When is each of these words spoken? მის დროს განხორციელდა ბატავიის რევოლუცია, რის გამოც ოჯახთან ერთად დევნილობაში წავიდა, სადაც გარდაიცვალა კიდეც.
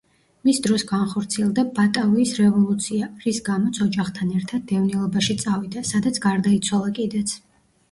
მის 0.47 0.59
დროს 0.67 0.83
განხორციელდა 0.91 1.65
ბატავიის 1.79 2.31
რევოლუცია, 2.39 3.11
რის 3.27 3.43
გამოც 3.51 3.81
ოჯახთან 3.87 4.33
ერთად 4.41 4.67
დევნილობაში 4.73 5.39
წავიდა, 5.47 5.87
სადაც 5.93 6.21
გარდაიცვალა 6.27 6.93
კიდეც. 7.01 7.39